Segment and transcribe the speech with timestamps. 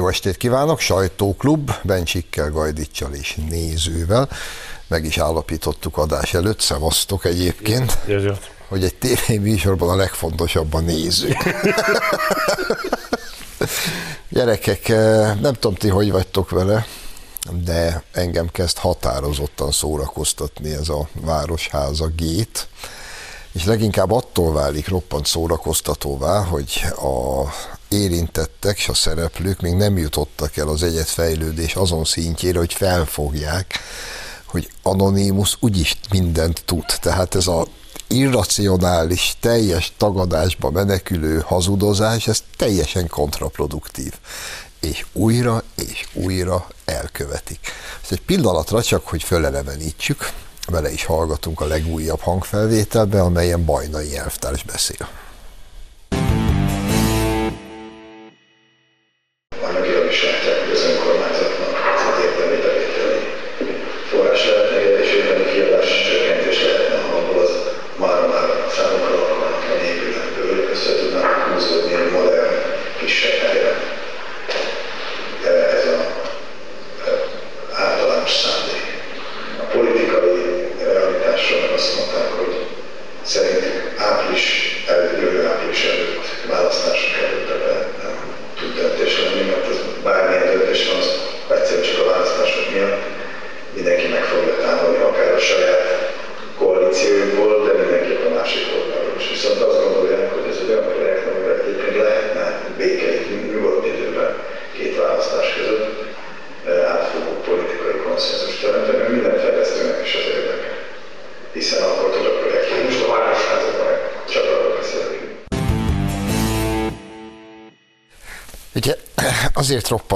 [0.00, 4.28] Jó estét kívánok, sajtóklub, Bencsikkel, Gajdicsal és nézővel.
[4.86, 8.50] Meg is állapítottuk adás előtt, szevasztok egyébként, Jött.
[8.68, 11.36] hogy egy tévéműsorban a legfontosabb a néző.
[14.28, 16.86] Gyerekek, eh, nem tudom ti, hogy vagytok vele,
[17.64, 22.68] de engem kezd határozottan szórakoztatni ez a Városháza gét,
[23.52, 27.44] és leginkább attól válik roppant szórakoztatóvá, hogy a
[27.90, 33.78] érintettek és a szereplők még nem jutottak el az egyetfejlődés azon szintjére, hogy felfogják,
[34.44, 36.84] hogy Anonymous úgyis mindent tud.
[37.00, 37.66] Tehát ez a
[38.06, 44.12] irracionális, teljes tagadásba menekülő hazudozás, ez teljesen kontraproduktív.
[44.80, 47.58] És újra és újra elkövetik.
[48.02, 50.30] Ezt egy pillanatra csak, hogy fölelevenítsük,
[50.66, 55.08] vele is hallgatunk a legújabb hangfelvételbe, amelyen Bajnai elvtárs beszél.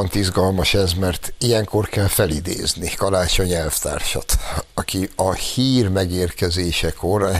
[0.04, 4.36] Roppant izgalmas ez, mert ilyenkor kell felidézni Karácsony elvtársat,
[4.74, 7.30] aki a hír megérkezésekor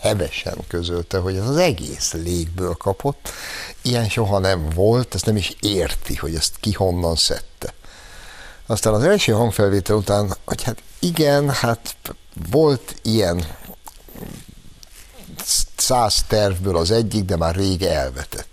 [0.00, 3.30] hevesen közölte, hogy ez az egész légből kapott,
[3.82, 7.74] ilyen soha nem volt, ezt nem is érti, hogy ezt ki honnan szedte.
[8.66, 11.96] Aztán az első hangfelvétel után, hogy hát igen, hát
[12.50, 13.46] volt ilyen
[15.76, 18.47] száz tervből az egyik, de már rég elvetettük.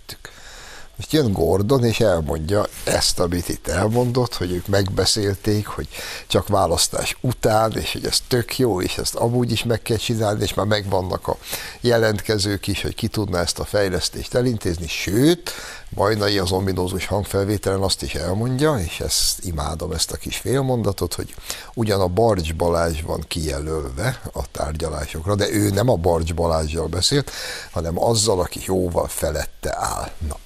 [0.96, 5.88] Most jön Gordon, és elmondja ezt, amit itt elmondott, hogy ők megbeszélték, hogy
[6.26, 10.42] csak választás után, és hogy ez tök jó, és ezt amúgy is meg kell csinálni,
[10.42, 11.36] és már megvannak a
[11.80, 15.50] jelentkezők is, hogy ki tudna ezt a fejlesztést elintézni, sőt,
[15.94, 21.34] Bajnai az ominózus hangfelvételen azt is elmondja, és ezt imádom ezt a kis félmondatot, hogy
[21.74, 27.30] ugyan a Barcs Balázs van kijelölve a tárgyalásokra, de ő nem a Barcs Balázsjal beszélt,
[27.70, 30.10] hanem azzal, aki jóval felette áll.
[30.28, 30.36] Na,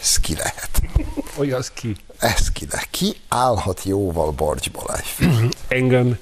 [0.00, 0.82] ez ki lehet.
[1.34, 1.96] Hogy az ki?
[2.18, 2.88] Ez ki lehet.
[2.90, 5.06] Ki állhat jóval Barcs Balázs?
[5.68, 6.18] Engem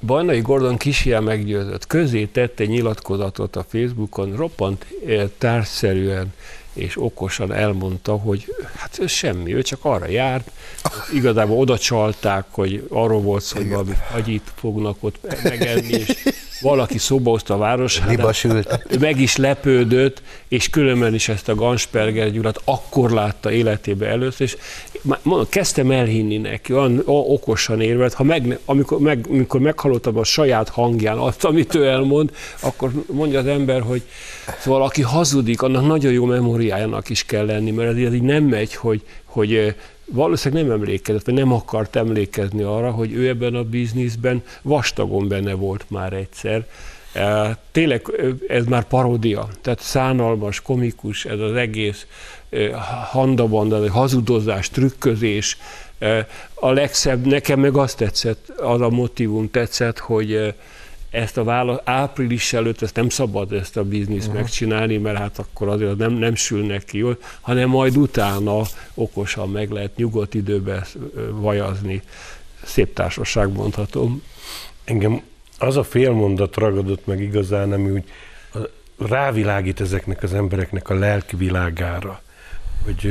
[0.00, 1.86] Bajnai Gordon kisjel meggyőzött.
[1.86, 6.32] Közé tette nyilatkozatot a Facebookon, roppant eh, társszerűen
[6.72, 10.50] és okosan elmondta, hogy hát ez semmi, ő csak arra járt,
[11.12, 16.22] igazából oda csalták, hogy arról volt szó, hogy valami hagyit fognak ott megenni, és
[16.60, 18.00] valaki szóba hozta a város.
[19.00, 24.56] Meg is lepődött, és különben is ezt a Gansperger Gyulát akkor látta életébe először, és
[25.22, 30.68] mondom, kezdtem elhinni neki, olyan okosan érvelt, ha meg, amikor, meg, amikor meghallottam a saját
[30.68, 34.02] hangján azt, amit ő elmond, akkor mondja az ember, hogy
[34.58, 36.24] szóval aki hazudik, annak nagyon jó
[36.70, 41.34] memóriájának is kell lenni, mert ez így- nem megy, hogy, hogy valószínűleg nem emlékezett, vagy
[41.34, 46.66] nem akart emlékezni arra, hogy ő ebben a bizniszben vastagon benne volt már egyszer.
[47.72, 48.02] Tényleg
[48.48, 52.06] ez már paródia, tehát szánalmas, komikus ez az egész
[53.10, 55.56] handabanda, hazudozás, trükközés.
[56.54, 60.54] A legszebb, nekem meg azt tetszett, az a motivum tetszett, hogy
[61.10, 64.42] ezt a válasz, április előtt ezt nem szabad ezt a bizniszt uh-huh.
[64.42, 68.62] megcsinálni, mert hát akkor azért az nem, nem sül neki jól, hanem majd utána
[68.94, 70.84] okosan meg lehet nyugodt időben
[71.14, 72.02] ö, vajazni.
[72.62, 74.22] Szép társaság mondhatom.
[74.84, 75.22] Engem
[75.58, 78.04] az a félmondat ragadott meg igazán, ami úgy
[79.08, 82.22] rávilágít ezeknek az embereknek a lelki világára,
[82.84, 83.10] hogy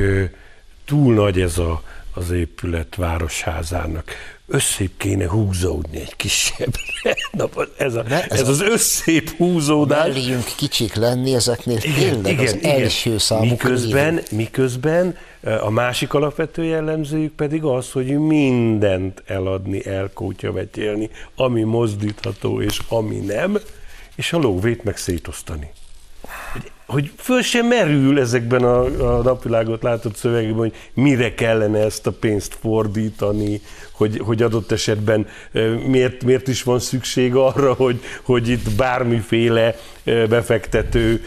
[0.86, 4.12] túl nagy ez a, az épület városházának.
[4.51, 6.81] Összébb kéne húzódni egy kisebbre.
[7.31, 10.07] Na, ez, a, Ne, ez ez, az összép húzódás.
[10.07, 15.18] Melléjünk kicsik lenni ezeknél tényleg az első számú miközben, miközben
[15.62, 23.57] a másik alapvető jellemzőjük pedig az, hogy mindent eladni, elkótyavetélni, ami mozdítható és ami nem,
[24.16, 25.72] és a lóvét meg szétosztani.
[26.90, 28.82] Hogy föl sem merül ezekben a,
[29.18, 35.28] a napvilágot látott szövegekben, hogy mire kellene ezt a pénzt fordítani, hogy, hogy adott esetben
[35.88, 41.22] miért, miért is van szükség arra, hogy, hogy itt bármiféle befektető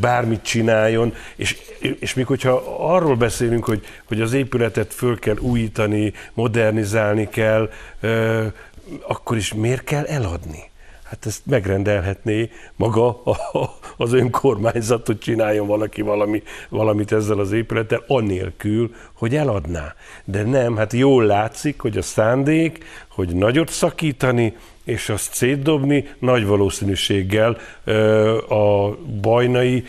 [0.00, 1.56] bármit csináljon, és,
[1.98, 7.70] és még hogyha arról beszélünk, hogy, hogy az épületet föl kell újítani, modernizálni kell,
[9.06, 10.72] akkor is miért kell eladni?
[11.14, 13.22] Hát ezt megrendelhetné maga
[13.96, 19.94] az önkormányzat, hogy csináljon valaki valami, valamit ezzel az épülettel, anélkül, hogy eladná.
[20.24, 26.46] De nem, hát jól látszik, hogy a szándék, hogy nagyot szakítani, és azt szétdobni, nagy
[26.46, 27.58] valószínűséggel
[28.48, 28.88] a
[29.20, 29.84] bajnai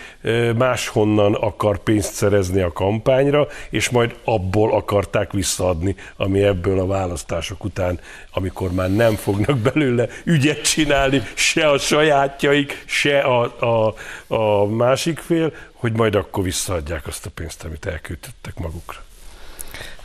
[0.57, 7.63] máshonnan akar pénzt szerezni a kampányra, és majd abból akarták visszaadni, ami ebből a választások
[7.63, 7.99] után,
[8.31, 13.95] amikor már nem fognak belőle ügyet csinálni, se a sajátjaik, se a, a,
[14.35, 19.03] a másik fél, hogy majd akkor visszaadják azt a pénzt, amit elküldtettek magukra.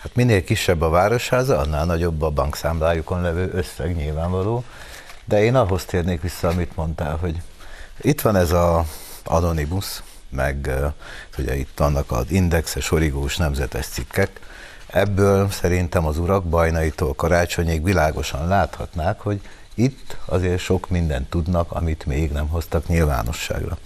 [0.02, 4.64] Hát minél kisebb a városháza, annál nagyobb a bankszámlájukon levő összeg nyilvánvaló.
[5.24, 7.42] De én ahhoz térnék vissza, amit mondtál, hogy
[8.00, 8.84] itt van ez a
[9.24, 10.70] Anonymous, meg
[11.38, 14.40] ugye itt vannak az indexes, origós nemzetes cikkek,
[14.86, 19.40] ebből szerintem az urak bajnaitól karácsonyig világosan láthatnák, hogy
[19.74, 23.78] itt azért sok mindent tudnak, amit még nem hoztak nyilvánosságra.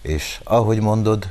[0.00, 1.28] És ahogy mondod,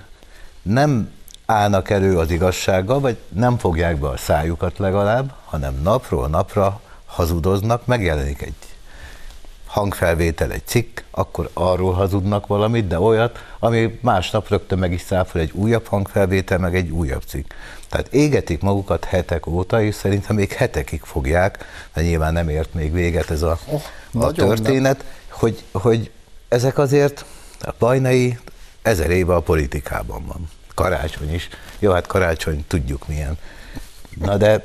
[0.62, 1.12] nem
[1.46, 7.86] állnak elő az igazsággal, vagy nem fogják be a szájukat legalább, hanem napról napra hazudoznak,
[7.86, 8.56] megjelenik egy
[9.70, 15.42] hangfelvétel, egy cikk, akkor arról hazudnak valamit, de olyat, ami másnap rögtön meg is száfol
[15.42, 17.52] egy újabb hangfelvétel, meg egy újabb cikk.
[17.90, 22.94] Tehát égetik magukat hetek óta, és szerintem még hetekig fogják, de nyilván nem ért még
[22.94, 26.12] véget ez a, oh, a történet, hogy, hogy
[26.48, 27.26] ezek azért
[27.62, 28.40] a bajnai
[28.82, 30.50] ezer éve a politikában van.
[30.76, 31.50] Karácsony is.
[31.80, 33.38] Jó, hát karácsony tudjuk milyen.
[34.20, 34.64] Na de,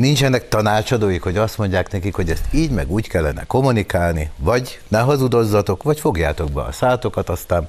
[0.00, 4.98] nincsenek tanácsadóik, hogy azt mondják nekik, hogy ezt így meg úgy kellene kommunikálni, vagy ne
[4.98, 7.66] hazudozzatok, vagy fogjátok be a szátokat, aztán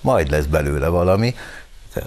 [0.00, 1.34] majd lesz belőle valami.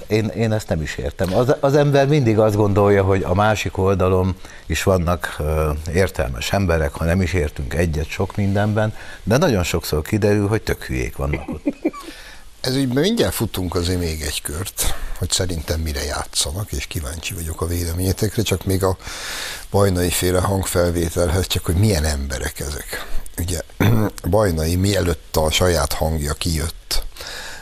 [0.07, 1.33] Én, én ezt nem is értem.
[1.33, 4.35] Az, az ember mindig azt gondolja, hogy a másik oldalon
[4.65, 10.01] is vannak ö, értelmes emberek, ha nem is értünk egyet sok mindenben, de nagyon sokszor
[10.01, 11.63] kiderül, hogy tök hülyék vannak ott.
[12.67, 17.61] Ez ügyben mindjárt futunk azért még egy kört, hogy szerintem mire játszanak, és kíváncsi vagyok
[17.61, 18.97] a véleményetekre, csak még a
[19.71, 23.05] bajnai féle hangfelvételhez, csak hogy milyen emberek ezek.
[23.37, 23.61] Ugye
[24.29, 27.03] Bajnai mielőtt a saját hangja kijött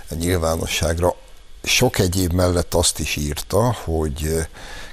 [0.10, 1.16] a nyilvánosságra,
[1.64, 4.48] sok egyéb mellett azt is írta, hogy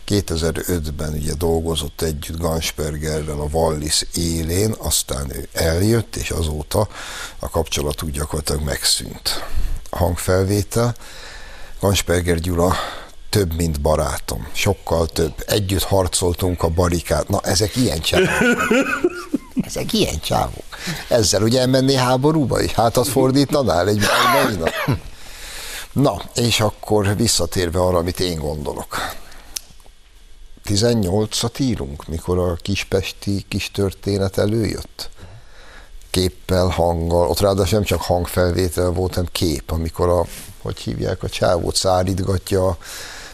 [0.06, 6.88] 2005-ben ugye dolgozott együtt Ganspergerrel a Wallis élén, aztán ő eljött, és azóta
[7.38, 9.44] a kapcsolatuk gyakorlatilag megszűnt
[9.96, 10.94] hangfelvétel.
[11.80, 12.74] Gansperger Gyula
[13.30, 14.48] több, mint barátom.
[14.52, 15.34] Sokkal több.
[15.46, 17.28] Együtt harcoltunk a barikát.
[17.28, 18.28] Na, ezek ilyen csávok.
[19.66, 20.64] Ezek ilyen csávok.
[21.08, 22.72] Ezzel ugye elmenné háborúba is?
[22.72, 24.70] Hátat fordítanál egy bajnainak?
[25.92, 28.96] Na, és akkor visszatérve arra, amit én gondolok.
[30.64, 35.10] 18-at írunk, mikor a kispesti kis történet előjött
[36.12, 40.26] képpel, hanggal, ott ráadásul nem csak hangfelvétel volt, hanem kép, amikor a,
[40.62, 42.76] hogy hívják a csávót, szárítgatja a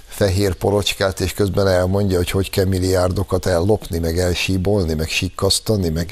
[0.09, 6.11] fehér porocskát, és közben elmondja, hogy hogy kell milliárdokat ellopni, meg elsíbolni, meg sikkasztani, meg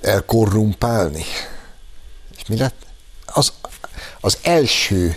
[0.00, 1.24] elkorrumpálni.
[2.36, 2.86] És mi lett?
[3.26, 3.52] Az,
[4.20, 5.16] az első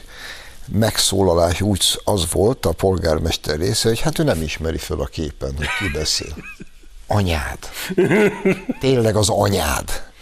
[0.68, 5.54] megszólalás úgy az volt a polgármester része, hogy hát ő nem ismeri föl a képen,
[5.58, 6.36] hogy ki beszél.
[7.08, 7.60] Anyád.
[8.80, 10.13] Tényleg az anyád.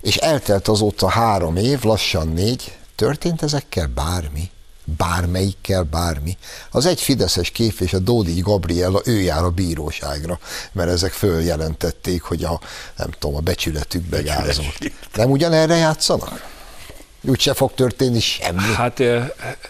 [0.00, 4.50] És eltelt azóta három év, lassan négy, történt ezekkel bármi?
[4.96, 6.36] bármelyikkel bármi.
[6.70, 10.38] Az egy fideszes kép és a Dódi Gabriela, ő jár a bíróságra,
[10.72, 12.60] mert ezek följelentették, hogy a,
[12.96, 14.92] nem tudom, a becsületükbe gázolt.
[15.14, 16.59] Nem ugyanerre játszanak?
[17.22, 18.60] Úgyse fog történni semmi.
[18.74, 19.00] Hát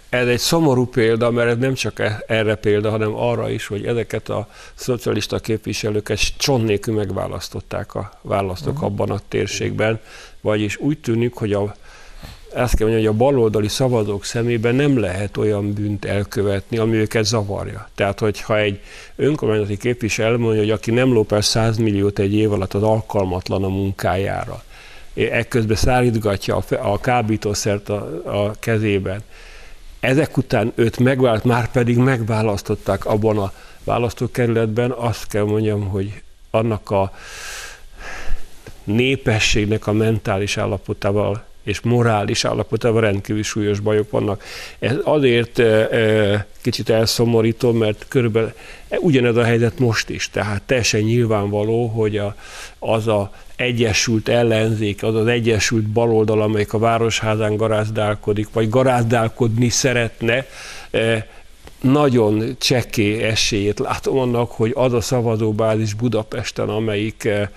[0.09, 3.87] ez egy szomorú példa, mert ez nem csak e- erre példa, hanem arra is, hogy
[3.87, 8.89] ezeket a szocialista képviselőket cson nélkül megválasztották a választók uh-huh.
[8.89, 10.01] abban a térségben,
[10.41, 11.75] vagyis úgy tűnik, hogy a,
[12.55, 17.25] ezt kell mondani, hogy a baloldali szavazók szemében nem lehet olyan bűnt elkövetni, ami őket
[17.25, 17.89] zavarja.
[17.95, 18.81] Tehát, hogyha egy
[19.17, 23.65] önkormányzati képviselő mondja, hogy aki nem lop el 100 milliót egy év alatt, az alkalmatlan
[23.65, 24.63] a munkájára,
[25.15, 29.23] ekközben szállítgatja a, a kábítószert a, a kezében.
[30.01, 33.53] Ezek után őt megválaszt, már pedig megválasztották abban a
[33.85, 37.13] választókerületben, azt kell mondjam, hogy annak a
[38.85, 44.43] népességnek a mentális állapotával és morális állapotában rendkívül súlyos bajok vannak.
[44.79, 48.53] Ez azért e, kicsit elszomorító, mert körülbelül
[48.99, 52.35] ugyanez a helyzet most is, tehát teljesen nyilvánvaló, hogy a,
[52.79, 60.47] az a egyesült ellenzék, az az egyesült baloldal, amelyik a Városházán garázdálkodik, vagy garázdálkodni szeretne,
[61.81, 67.49] nagyon cseké esélyét látom annak, hogy az a szavazóbázis Budapesten, amelyik, eh,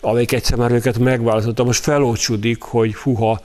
[0.00, 3.40] amelyik egyszer már őket megválasztotta, most felócsudik, hogy huha,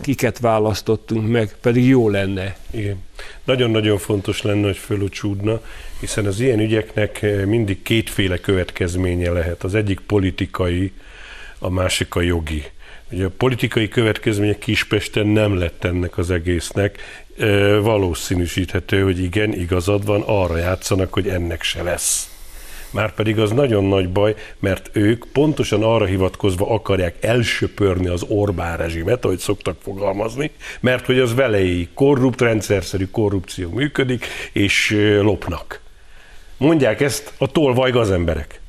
[0.00, 2.56] kiket választottunk meg, pedig jó lenne.
[2.70, 2.96] Igen.
[3.44, 5.60] Nagyon-nagyon fontos lenne, hogy fölöcsúdna,
[6.00, 9.64] hiszen az ilyen ügyeknek eh, mindig kétféle következménye lehet.
[9.64, 10.92] Az egyik politikai,
[11.58, 12.64] a másik a jogi.
[13.10, 16.98] Ugye a politikai következmények Kispesten nem lett ennek az egésznek,
[17.80, 22.33] valószínűsíthető, hogy igen, igazad van, arra játszanak, hogy ennek se lesz.
[22.94, 29.24] Márpedig az nagyon nagy baj, mert ők pontosan arra hivatkozva akarják elsöpörni az Orbán rezsimet,
[29.24, 35.80] ahogy szoktak fogalmazni, mert hogy az velejéig korrupt, rendszerszerű korrupció működik, és lopnak.
[36.56, 38.60] Mondják ezt a tolvaj az emberek.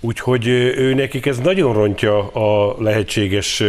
[0.00, 3.62] Úgyhogy ő nekik ez nagyon rontja a lehetséges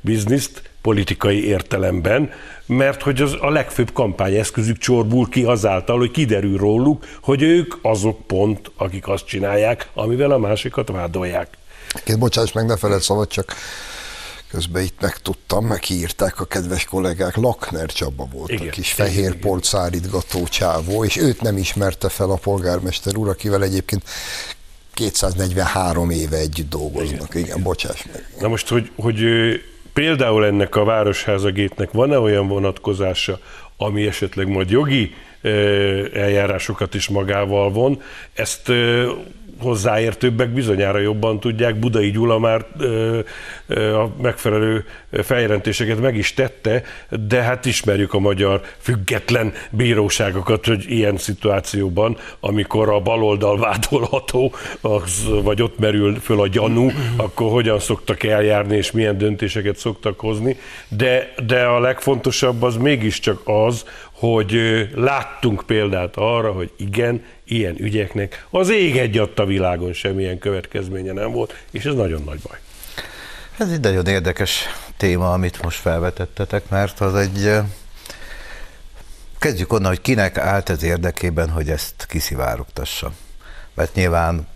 [0.00, 2.30] bizniszt politikai értelemben,
[2.66, 8.26] mert hogy az a legfőbb kampányeszközük csorbul ki azáltal, hogy kiderül róluk, hogy ők azok
[8.26, 11.48] pont, akik azt csinálják, amivel a másikat vádolják.
[12.04, 13.54] Két bocsáss meg, ne feled szabad, csak
[14.50, 19.34] közben itt megtudtam, meg kiírták a kedves kollégák, Lakner Csaba volt igen, a kis fehér
[19.34, 24.02] polcárítgató csávó, és őt nem ismerte fel a polgármester úr, akivel egyébként
[24.94, 27.34] 243 éve együtt dolgoznak.
[27.34, 28.28] Igen, igen bocsáss meg.
[28.40, 29.20] Na most, hogy, hogy
[29.94, 33.38] például ennek a Városházagétnek van-e olyan vonatkozása,
[33.76, 35.14] ami esetleg majd jogi
[36.12, 38.72] eljárásokat is magával von, ezt
[39.58, 41.78] hozzáértőbbek bizonyára jobban tudják.
[41.78, 43.18] Budai Gyula már ö,
[43.66, 44.84] ö, a megfelelő
[45.22, 46.82] feljelentéseket meg is tette,
[47.28, 55.28] de hát ismerjük a magyar független bíróságokat, hogy ilyen szituációban, amikor a baloldal vádolható, az,
[55.42, 60.56] vagy ott merül föl a gyanú, akkor hogyan szoktak eljárni, és milyen döntéseket szoktak hozni.
[60.88, 63.84] De, de a legfontosabb az mégiscsak az,
[64.32, 71.12] hogy láttunk példát arra, hogy igen, ilyen ügyeknek az ég egy a világon semmilyen következménye
[71.12, 72.58] nem volt, és ez nagyon nagy baj.
[73.58, 74.64] Ez egy nagyon érdekes
[74.96, 77.50] téma, amit most felvetettetek, mert az egy
[79.38, 83.12] Kezdjük onnan, hogy kinek állt ez érdekében, hogy ezt kiszivárogtassa
[83.74, 84.46] mert nyilván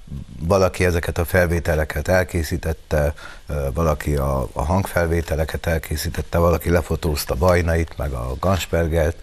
[0.40, 3.14] valaki ezeket a felvételeket elkészítette,
[3.74, 9.16] valaki a, a hangfelvételeket elkészítette, valaki lefotózta Bajnait, meg a Ganspergert,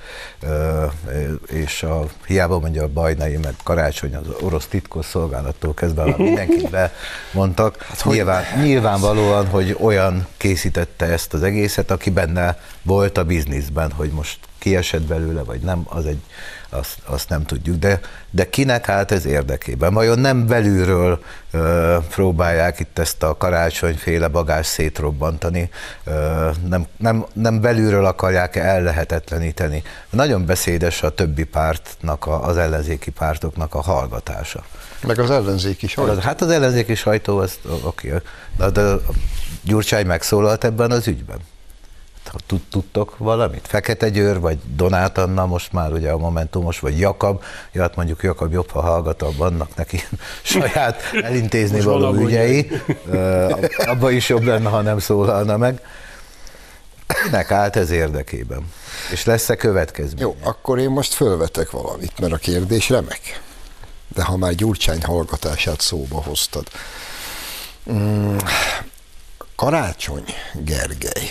[1.48, 7.74] és a, hiába mondja a Bajnai, meg Karácsony az orosz titkos szolgálattól kezdve mindenkit bemondtak.
[7.86, 14.10] Hát, Nyilván, nyilvánvalóan, hogy olyan készítette ezt az egészet, aki benne volt a bizniszben, hogy
[14.10, 16.22] most kiesett belőle, vagy nem, az egy
[16.70, 17.78] azt, azt nem tudjuk.
[17.78, 19.94] De, de kinek állt ez érdekében?
[19.94, 21.24] Vajon nem belülről
[21.56, 25.70] ö, próbálják itt ezt a karácsonyféle bagás szétrobbantani,
[26.04, 29.84] ö, nem, nem, nem belülről akarják ellehetetleníteni.
[30.10, 34.64] Nagyon beszédes a többi pártnak, a, az ellenzéki pártoknak a hallgatása.
[35.08, 36.20] Meg az ellenzéki sajtó.
[36.20, 38.14] Hát az ellenzéki sajtó, az oké.
[38.58, 38.96] De, de
[39.64, 41.38] Gyurcsány megszólalt ebben az ügyben?
[42.28, 42.38] Ha
[42.70, 43.68] tudtok valamit?
[43.68, 48.24] Fekete Győr, vagy Donát Anna, most már ugye a Momentumos, vagy Jakab, ja, hát mondjuk
[48.24, 50.04] Jakab jobb, ha hallgatóbb, vannak neki
[50.44, 52.72] saját elintézni most való ügyei,
[53.86, 55.82] abba is jobb lenne, ha nem szólalna meg.
[57.24, 58.72] Kinek állt ez érdekében?
[59.12, 60.22] És lesz-e következmény?
[60.22, 63.42] Jó, akkor én most fölvetek valamit, mert a kérdés remek.
[64.16, 66.68] De ha már Gyurcsány hallgatását szóba hoztad.
[67.92, 68.38] Mm,
[69.56, 71.30] Karácsony Gergely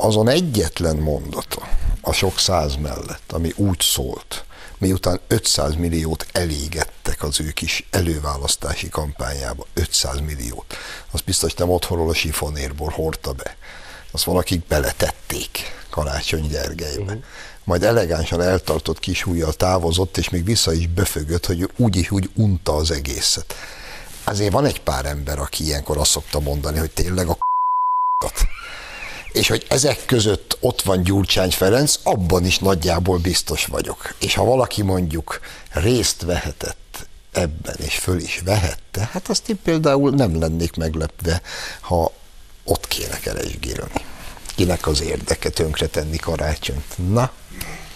[0.00, 1.68] azon egyetlen mondata
[2.00, 4.44] a sok száz mellett, ami úgy szólt,
[4.78, 10.76] miután 500 milliót elégettek az ő kis előválasztási kampányába, 500 milliót,
[11.10, 13.56] az biztos nem otthonról a sifonérból hordta be.
[14.10, 15.58] Azt valakik beletették
[15.90, 17.02] Karácsony Gergelybe.
[17.02, 17.22] Uh-huh.
[17.64, 22.30] Majd elegánsan eltartott kis hújjal távozott, és még vissza is böfögött, hogy úgy is úgy
[22.34, 23.54] unta az egészet.
[24.24, 27.38] Azért van egy pár ember, aki ilyenkor azt szokta mondani, hogy tényleg a
[29.32, 34.14] és hogy ezek között ott van Gyurcsány Ferenc, abban is nagyjából biztos vagyok.
[34.18, 40.10] És ha valaki mondjuk részt vehetett ebben, és föl is vehette, hát azt én például
[40.10, 41.42] nem lennék meglepve,
[41.80, 42.12] ha
[42.64, 44.04] ott kéne keresgélni.
[44.54, 47.12] Kinek az érdeke tönkretenni karácsonyt?
[47.12, 47.30] Na?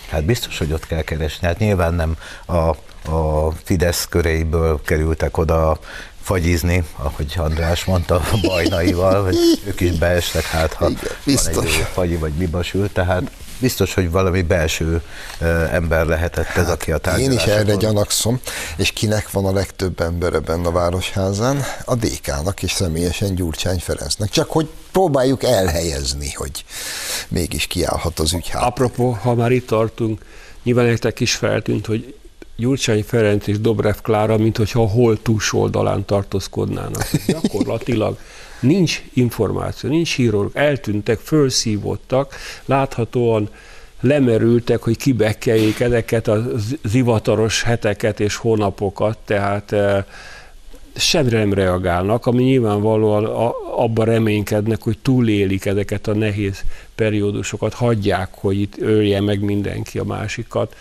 [0.08, 1.46] Hát biztos, hogy ott kell keresni.
[1.46, 2.76] Hát nyilván nem a,
[3.10, 5.78] a Fidesz köreiből kerültek oda
[6.24, 11.54] fagyizni, ahogy András mondta, a bajnaival, hogy ők is beestek, hát ha Igen, biztos.
[11.54, 13.22] van egy fagyi vagy bibasül, tehát
[13.58, 15.02] biztos, hogy valami belső
[15.72, 17.54] ember lehetett ez, aki a Én tárgyalásokon.
[17.54, 18.40] is erre gyanakszom,
[18.76, 21.64] és kinek van a legtöbb embere benne a Városházán?
[21.84, 24.30] A DK-nak és személyesen Gyurcsány Ferencnek.
[24.30, 26.64] Csak hogy próbáljuk elhelyezni, hogy
[27.28, 28.62] mégis kiállhat az ügy hát.
[28.62, 30.24] Apropó, ha már itt tartunk,
[30.62, 32.14] nyilván nektek is feltűnt, hogy
[32.56, 37.10] Gyurcsány Ferenc és Dobrev Klára, mint hogyha a hol túlsó oldalán tartózkodnának.
[37.26, 38.18] Gyakorlatilag
[38.60, 42.34] nincs információ, nincs híróluk, eltűntek, felszívottak,
[42.64, 43.48] láthatóan
[44.00, 46.44] lemerültek, hogy kibekkeljék ezeket a
[46.84, 50.04] zivataros heteket és hónapokat, tehát eh,
[50.96, 56.62] semmire nem reagálnak, ami nyilvánvalóan a- abban reménykednek, hogy túlélik ezeket a nehéz
[56.94, 60.76] periódusokat, hagyják, hogy itt ölje meg mindenki a másikat.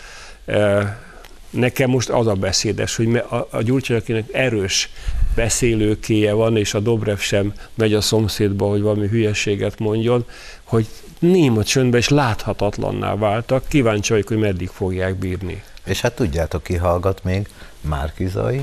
[1.54, 4.90] Nekem most az a beszédes, hogy a, a Gyurcsány, akinek erős
[5.34, 10.24] beszélőkéje van, és a Dobrev sem megy a szomszédba, hogy valami hülyeséget mondjon,
[10.62, 10.86] hogy
[11.18, 13.68] néma csöndbe és láthatatlanná váltak.
[13.68, 15.62] Kíváncsi vagyok, hogy meddig fogják bírni.
[15.84, 17.48] És hát tudjátok, ki hallgat még?
[17.80, 18.60] Márkizai,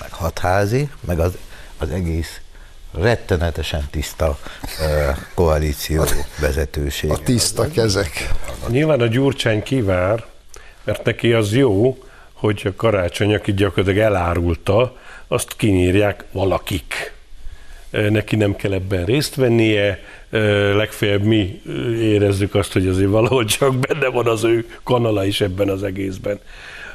[0.00, 1.36] meg Hatházi, meg az,
[1.78, 2.40] az egész
[2.92, 4.38] rettenetesen tiszta
[4.80, 6.04] ö, koalíció
[6.40, 7.10] vezetőség.
[7.10, 8.32] A tiszta kezek.
[8.68, 10.24] Nyilván a Gyurcsány kivár,
[10.84, 11.98] mert neki az jó,
[12.38, 14.96] hogy a karácsony, aki gyakorlatilag elárulta,
[15.28, 17.12] azt kinyírják valakik.
[17.90, 19.98] Neki nem kell ebben részt vennie,
[20.74, 21.62] legfeljebb mi
[22.00, 26.38] érezzük azt, hogy azért valahol csak benne van az ő kanala is ebben az egészben.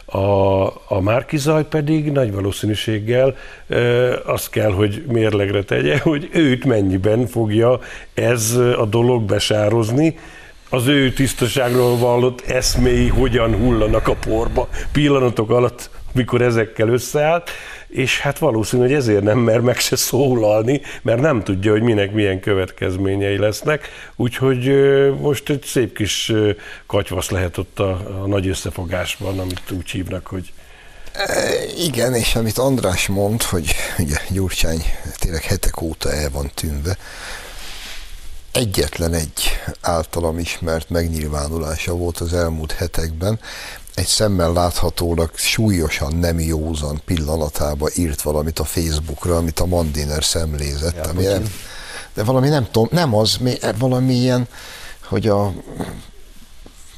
[0.06, 3.36] A, a Márkizaj pedig nagy valószínűséggel
[4.26, 7.80] azt kell, hogy mérlegre tegye, hogy őt mennyiben fogja
[8.14, 10.18] ez a dolog besározni,
[10.74, 17.50] az ő tisztaságról vallott eszméi hogyan hullanak a porba pillanatok alatt, mikor ezekkel összeállt,
[17.88, 22.12] és hát valószínű, hogy ezért nem mer meg se szólalni, mert nem tudja, hogy minek
[22.12, 24.72] milyen következményei lesznek, úgyhogy
[25.20, 26.32] most egy szép kis
[26.86, 27.90] katyvasz lehet ott a,
[28.22, 30.54] a nagy összefogásban, amit úgy hívnak, hogy
[31.78, 34.84] Igen, és amit András mond, hogy ugye Gyurcsány
[35.20, 36.98] tényleg hetek óta el van tűnve,
[38.54, 39.44] egyetlen egy
[39.82, 43.40] általam ismert megnyilvánulása volt az elmúlt hetekben,
[43.96, 50.96] egy szemmel láthatólag súlyosan nem józan pillanatába írt valamit a Facebookra, amit a Mandiner szemlézett,
[50.96, 51.54] Ja, ami nem,
[52.14, 54.48] de valami nem tudom, nem az, mi- valami ilyen,
[55.04, 55.54] hogy a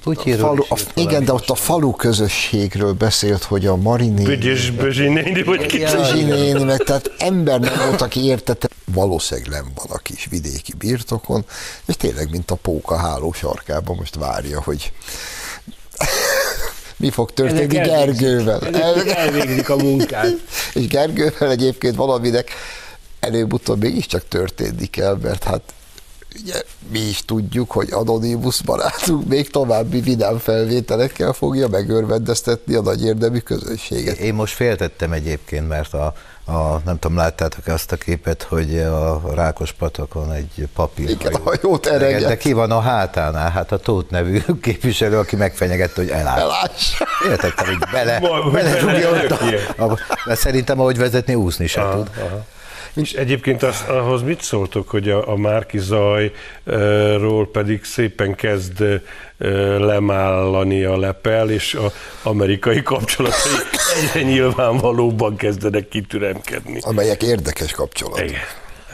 [0.05, 4.23] Putyiról falu, a, igen, de ott a falu közösségről beszélt, hogy a Marini...
[4.23, 8.67] Bügyös Bözsinéni, vagy ki Zsuzsi néni, meg tehát ember nem volt, aki értette.
[8.93, 11.45] Valószínűleg nem van a kis vidéki birtokon,
[11.85, 14.91] és tényleg, mint a póka háló sarkában most várja, hogy
[16.97, 18.59] mi fog történni Ezek elvégzik- Gergővel.
[18.67, 20.33] ezek elvégzik a munkát.
[20.73, 22.51] És Gergővel egyébként valaminek
[23.19, 25.61] előbb-utóbb mégiscsak történni kell, mert hát
[26.43, 33.03] ugye mi is tudjuk, hogy Anonymous barátunk még további vidám felvételekkel fogja megörvendeztetni a nagy
[33.03, 34.17] érdemű közönséget.
[34.17, 36.13] Én most féltettem egyébként, mert a,
[36.45, 41.09] a nem tudom, láttátok azt a képet, hogy a Rákos patakon egy papír.
[41.09, 42.27] Igen, a hajót ereget.
[42.27, 43.49] De ki van a hátánál?
[43.49, 46.39] Hát a Tóth nevű képviselő, aki megfenyegette, hogy eláll.
[46.39, 47.01] Eláss.
[47.29, 49.73] Értettem, hogy bele, hogy bele rúgja ott belelökje.
[49.77, 52.09] a, a, de szerintem, ahogy vezetni, úszni se tud.
[52.95, 58.83] És egyébként az, ahhoz mit szóltok, hogy a, a Márki Zajról pedig szépen kezd
[59.77, 61.91] lemállani a lepel, és az
[62.23, 63.51] amerikai kapcsolatai
[64.01, 66.79] egyre nyilvánvalóban kezdenek kitüremkedni.
[66.81, 68.29] amelyek érdekes kapcsolatok.
[68.29, 68.41] Igen,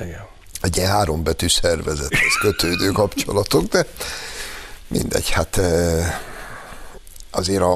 [0.02, 0.26] igen.
[0.62, 3.86] Egy ilyen hárombetű szervezethez kötődő kapcsolatok, de
[4.88, 5.62] mindegy, hát
[7.32, 7.74] azért a,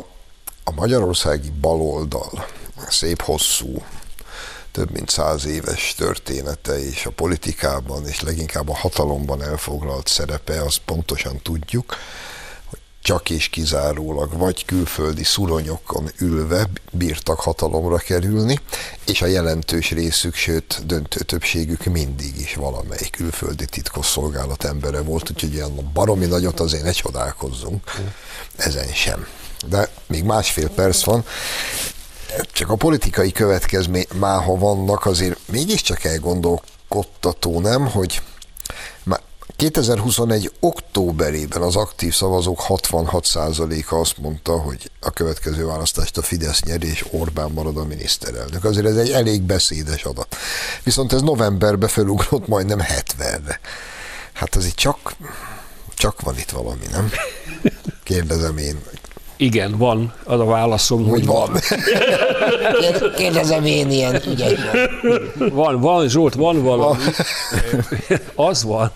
[0.63, 2.45] a magyarországi baloldal
[2.89, 3.83] szép hosszú,
[4.75, 10.81] több mint száz éves története és a politikában és leginkább a hatalomban elfoglalt szerepe, azt
[10.85, 11.95] pontosan tudjuk,
[12.65, 18.59] hogy csak és kizárólag vagy külföldi szuronyokon ülve bírtak hatalomra kerülni,
[19.05, 25.53] és a jelentős részük, sőt döntő többségük mindig is valamelyik külföldi titkosszolgálat embere volt, úgyhogy
[25.53, 27.91] ilyen baromi nagyot azért ne csodálkozzunk
[28.55, 29.27] ezen sem.
[29.67, 31.25] De még másfél perc van,
[32.51, 38.21] csak a politikai következmény már ha vannak, azért mégiscsak elgondolkodtató, nem, hogy
[39.03, 39.19] már
[39.55, 40.51] 2021.
[40.59, 47.05] októberében az aktív szavazók 66%-a azt mondta, hogy a következő választást a Fidesz nyeri, és
[47.11, 48.63] Orbán marad a miniszterelnök.
[48.63, 50.35] Azért ez egy elég beszédes adat.
[50.83, 53.59] Viszont ez novemberben felugrott majdnem 70-re.
[54.33, 55.15] Hát azért csak,
[55.93, 57.11] csak van itt valami, nem?
[58.03, 58.79] Kérdezem én.
[59.37, 61.59] Igen, van, az a válaszom, hogy, Hogy van.
[63.15, 64.89] Kérdezem én ilyen ügyekben.
[65.53, 67.03] Van, van, Zsolt, van valami.
[68.35, 68.91] Az van,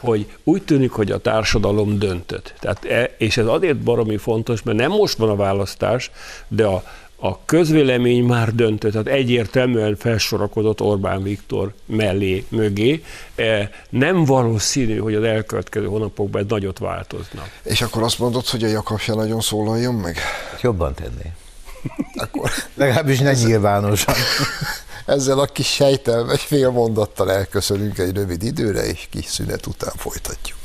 [0.00, 2.54] hogy úgy tűnik, hogy a társadalom döntött.
[2.60, 6.10] Tehát, e- és ez azért baromi fontos, mert nem most van a választás,
[6.48, 6.82] de a,
[7.22, 13.04] a közvélemény már döntött, tehát egyértelműen felsorakozott Orbán Viktor mellé, mögé.
[13.34, 17.46] E, Nem valószínű, hogy az elkövetkező hónapokban nagyot változna.
[17.62, 20.16] És akkor azt mondod, hogy a Jakab se nagyon szólaljon meg?
[20.62, 21.32] Jobban tenné.
[22.24, 24.14] Akkor Legalábbis ne nyilvánosan.
[25.06, 30.59] ezzel a kis sejtelmes fél mondattal elköszönünk egy rövid időre, és kis szünet után folytatjuk.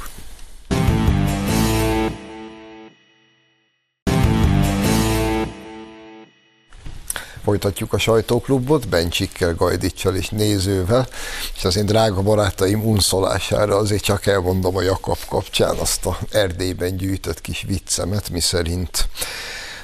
[7.46, 11.08] Folytatjuk a sajtóklubot, Bencsikkel, Gajdicsal és nézővel,
[11.56, 16.98] és az én drága barátaim unszolására azért csak elmondom a Jakab kapcsán azt a Erdélyben
[16.98, 19.08] gyűjtött kis viccemet, miszerint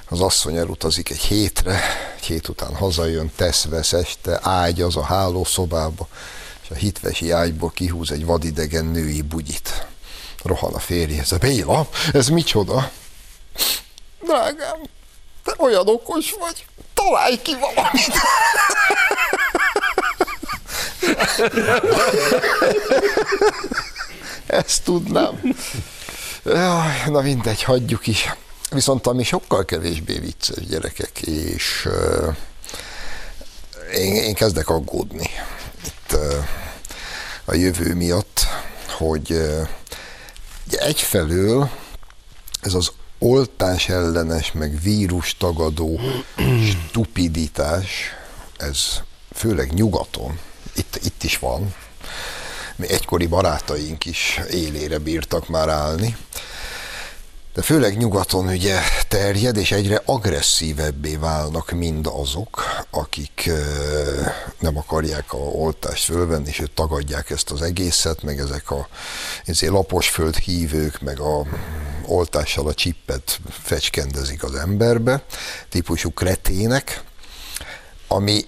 [0.10, 1.82] az asszony elutazik egy hétre,
[2.16, 6.08] egy hét után hazajön, tesz, vesz este, ágy az a hálószobába,
[6.64, 9.88] és a hitvesi ágyból kihúz egy vadidegen női bugyit.
[10.44, 12.92] Rohan a férjhez, Béla, ez micsoda?
[14.22, 14.80] Drágám,
[15.44, 16.66] te olyan okos vagy,
[17.04, 18.14] találj ki valamit.
[24.46, 25.42] Ezt tudnám.
[26.44, 28.34] Jaj, na mindegy, hagyjuk is.
[28.72, 32.36] Viszont ami sokkal kevésbé vicces gyerekek, és uh,
[33.94, 35.30] én, én kezdek aggódni
[35.86, 36.46] itt uh,
[37.46, 38.48] a jövő miatt,
[38.98, 39.68] hogy uh,
[40.72, 41.70] egyfelől
[42.62, 42.92] ez az
[43.24, 46.00] oltás ellenes, meg vírus tagadó
[46.70, 47.88] stupiditás,
[48.58, 49.02] ez
[49.34, 50.40] főleg nyugaton,
[50.76, 51.76] itt, itt is van,
[52.76, 56.18] mi egykori barátaink is élére bírtak már állni,
[57.54, 63.50] de főleg nyugaton ugye terjed, és egyre agresszívebbé válnak mind azok, akik
[64.60, 68.88] nem akarják a oltást fölvenni, és tagadják ezt az egészet, meg ezek a
[69.46, 71.46] ezért laposföld hívők, meg a
[72.12, 75.24] oltással a csippet fecskendezik az emberbe,
[75.70, 77.04] típusú kretének,
[78.08, 78.46] ami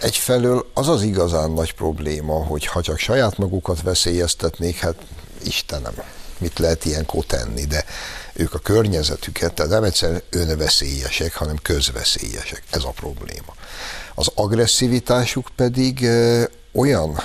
[0.00, 4.94] egyfelől az az igazán nagy probléma, hogy ha csak saját magukat veszélyeztetnék, hát
[5.44, 5.94] Istenem,
[6.38, 7.84] mit lehet ilyenkor tenni, de
[8.32, 12.62] ők a környezetüket, tehát nem egyszer önveszélyesek, hanem közveszélyesek.
[12.70, 13.54] Ez a probléma.
[14.14, 16.08] Az agresszivitásuk pedig
[16.72, 17.20] olyan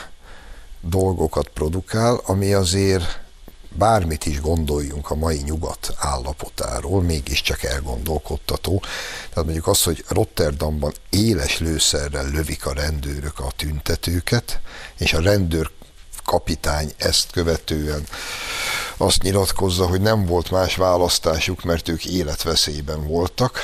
[0.81, 3.22] dolgokat produkál, ami azért
[3.75, 8.79] bármit is gondoljunk a mai nyugat állapotáról, mégiscsak elgondolkodtató.
[9.29, 14.59] Tehát mondjuk az, hogy Rotterdamban éles lőszerrel lövik a rendőrök a tüntetőket,
[14.97, 15.71] és a rendőr
[16.23, 18.07] kapitány ezt követően
[18.97, 23.59] azt nyilatkozza, hogy nem volt más választásuk, mert ők életveszélyben voltak.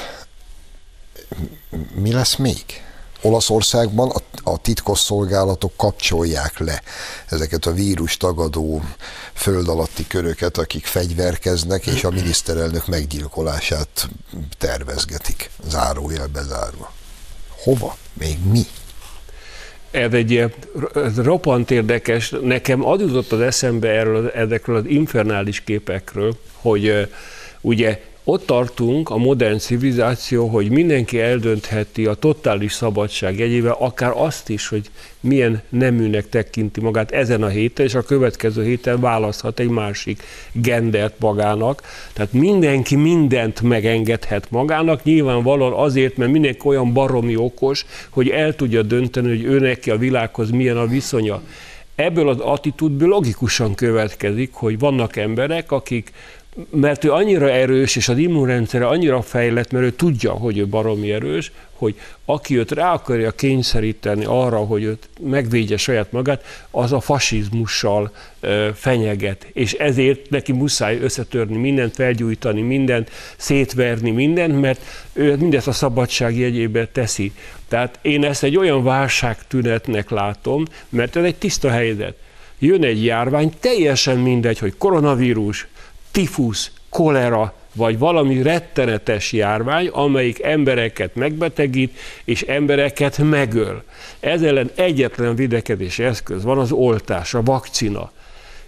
[1.94, 2.64] Mi lesz még?
[3.22, 6.82] Olaszországban a, a titkos szolgálatok kapcsolják le
[7.30, 8.82] ezeket a vírus tagadó
[9.34, 14.10] föld alatti köröket, akik fegyverkeznek, és a miniszterelnök meggyilkolását
[14.58, 16.94] tervezgetik, zárójel bezárva.
[17.64, 17.98] Hova?
[18.14, 18.66] Még mi?
[19.92, 20.54] Ez egy
[21.16, 27.10] roppant érdekes, nekem az jutott az eszembe erről, ezekről az infernális képekről, hogy
[27.62, 34.50] ugye ott tartunk a modern civilizáció, hogy mindenki eldöntheti a totális szabadság jegyével akár azt
[34.50, 39.70] is, hogy milyen neműnek tekinti magát ezen a héten, és a következő héten választhat egy
[39.70, 41.82] másik gendert magának.
[42.14, 48.82] Tehát mindenki mindent megengedhet magának, nyilvánvalóan azért, mert mindenki olyan baromi okos, hogy el tudja
[48.82, 51.42] dönteni, hogy ő neki a világhoz milyen a viszonya.
[51.96, 56.12] Ebből az attitúdból logikusan következik, hogy vannak emberek, akik
[56.70, 61.12] mert ő annyira erős, és az immunrendszere annyira fejlett, mert ő tudja, hogy ő baromi
[61.12, 61.96] erős, hogy
[62.26, 68.70] aki őt rá akarja kényszeríteni arra, hogy őt megvédje saját magát, az a fasizmussal ö,
[68.76, 69.48] fenyeget.
[69.54, 74.82] És ezért neki muszáj összetörni mindent, felgyújtani mindent, szétverni mindent, mert
[75.14, 77.32] ő mindezt a szabadság jegyébe teszi.
[77.68, 82.16] Tehát én ezt egy olyan válságtünetnek látom, mert ez egy tiszta helyzet.
[82.60, 85.68] Jön egy járvány, teljesen mindegy, hogy koronavírus,
[86.12, 93.84] tifusz, kolera, vagy valami rettenetes járvány, amelyik embereket megbetegít, és embereket megöl.
[94.20, 98.12] Ez ellen egyetlen videkedési eszköz van az oltás, a vakcina.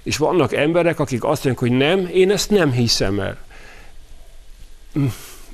[0.04, 3.38] És vannak emberek, akik azt mondják, hogy nem, én ezt nem hiszem el.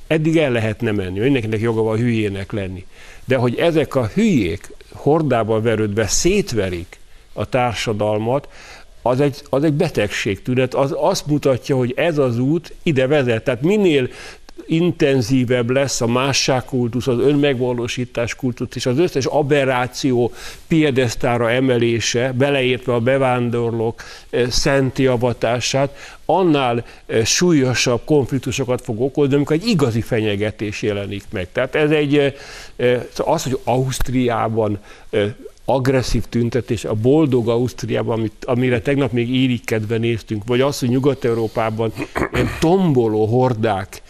[0.06, 2.86] Eddig el lehetne menni, mindenkinek joga van hülyének lenni.
[3.24, 6.98] De hogy ezek a hülyék hordába verődve szétverik
[7.32, 8.48] a társadalmat,
[9.08, 13.44] az egy, az egy betegségtünet, az azt mutatja, hogy ez az út ide vezet.
[13.44, 14.08] Tehát minél
[14.66, 20.32] intenzívebb lesz a másságkultusz, az önmegvalósítás kultusz és az összes aberráció
[20.66, 29.56] piedesztára emelése, beleértve a bevándorlók eh, szenti avatását, annál eh, súlyosabb konfliktusokat fog okozni, amikor
[29.56, 31.48] egy igazi fenyegetés jelenik meg.
[31.52, 32.34] Tehát ez egy,
[32.76, 34.78] eh, az, hogy Ausztriában
[35.70, 41.92] agresszív tüntetés, a boldog Ausztriában, amit, amire tegnap még irigykedve néztünk, vagy az, hogy Nyugat-Európában
[42.32, 44.02] ilyen tomboló hordák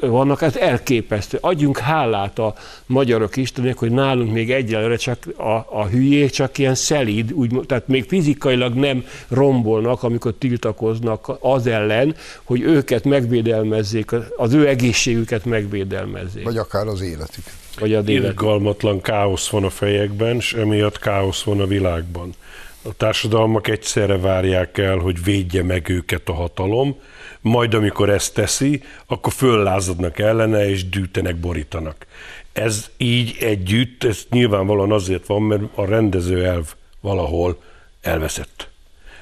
[0.00, 1.38] vannak, ez elképesztő.
[1.40, 2.54] Adjunk hálát a
[2.86, 7.88] magyarok Istennek, hogy nálunk még egyelőre csak a, a hülyék csak ilyen szelíd, úgy, tehát
[7.88, 12.14] még fizikailag nem rombolnak, amikor tiltakoznak az ellen,
[12.44, 16.44] hogy őket megvédelmezzék, az ő egészségüket megvédelmezzék.
[16.44, 17.44] Vagy akár az életük.
[17.78, 22.34] Vagy a Irgalmatlan káosz van a fejekben, és emiatt káosz van a világban.
[22.82, 26.96] A társadalmak egyszerre várják el, hogy védje meg őket a hatalom,
[27.40, 32.06] majd amikor ezt teszi, akkor föllázadnak ellene, és dűtenek, borítanak.
[32.52, 37.62] Ez így együtt, ez nyilvánvalóan azért van, mert a rendező elv valahol
[38.00, 38.68] elveszett.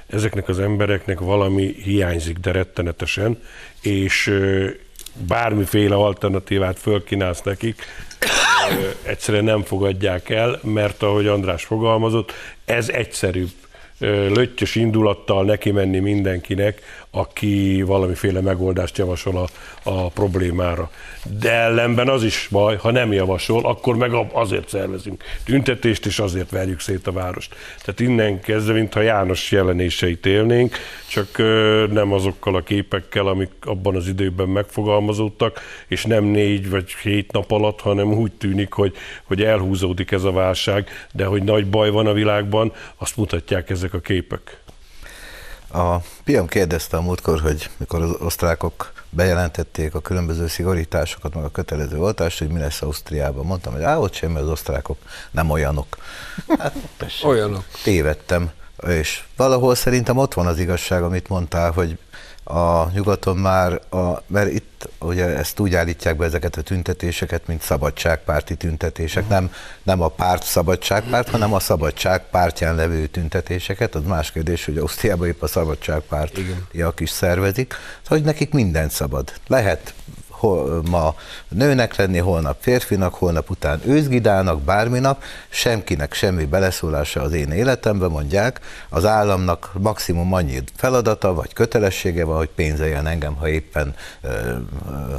[0.07, 3.39] Ezeknek az embereknek valami hiányzik, de rettenetesen,
[3.83, 4.35] és
[5.27, 7.85] bármiféle alternatívát fölkínálsz nekik,
[9.03, 12.33] egyszerűen nem fogadják el, mert ahogy András fogalmazott,
[12.65, 13.51] ez egyszerűbb
[14.35, 19.49] löttyös indulattal neki menni mindenkinek, aki valamiféle megoldást javasol a,
[19.91, 20.91] a problémára.
[21.41, 26.51] De ellenben az is baj, ha nem javasol, akkor meg azért szervezünk tüntetést, és azért
[26.51, 27.55] verjük szét a várost.
[27.85, 30.77] Tehát innen kezdve, mintha János jelenéseit élnénk,
[31.09, 31.39] csak
[31.91, 37.51] nem azokkal a képekkel, amik abban az időben megfogalmazódtak, és nem négy vagy hét nap
[37.51, 42.07] alatt, hanem úgy tűnik, hogy, hogy elhúzódik ez a válság, de hogy nagy baj van
[42.07, 44.60] a világban, azt mutatják ezek a képek.
[45.73, 51.51] A Piam kérdezte a múltkor, hogy mikor az osztrákok bejelentették a különböző szigorításokat, meg a
[51.51, 53.47] kötelező oltást, hogy mi lesz Ausztriában.
[53.47, 54.99] Mondtam, hogy ott sem, mert az osztrákok
[55.31, 55.97] nem olyanok.
[56.59, 57.65] Hát, tessék, olyanok.
[57.83, 58.51] Tévedtem.
[58.87, 61.99] És valahol szerintem ott van az igazság, amit mondtál, hogy
[62.51, 67.63] a nyugaton már, a, mert itt ugye ezt úgy állítják be ezeket a tüntetéseket, mint
[67.63, 74.33] szabadságpárti tüntetések, nem, nem a párt szabadságpárt, hanem a szabadság pártján levő tüntetéseket, az más
[74.33, 77.75] kérdés, hogy Ausztriában épp a szabadságpártiak is szervezik,
[78.07, 79.33] hogy nekik minden szabad.
[79.47, 79.95] Lehet
[80.41, 81.15] hol, ma
[81.49, 88.09] nőnek lenni, holnap férfinak, holnap után őzgidának, bármi nap, semkinek semmi beleszólása az én életembe,
[88.09, 94.29] mondják, az államnak maximum annyi feladata vagy kötelessége van, hogy pénzeljen engem, ha éppen ö,
[94.29, 94.57] ö,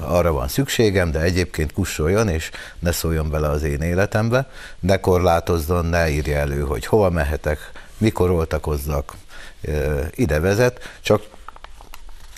[0.04, 4.48] arra van szükségem, de egyébként kussoljon, és ne szóljon bele az én életembe,
[4.80, 9.14] ne korlátozzon, ne írja elő, hogy hova mehetek, mikor oltakozzak,
[10.16, 11.22] ide vezet, csak